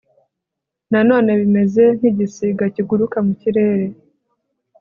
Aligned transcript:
nanone 0.91 1.29
bimeze 1.39 1.83
nk'igisiga 1.97 2.65
kiguruka 2.75 3.17
mu 3.25 3.33
kirere 3.41 3.85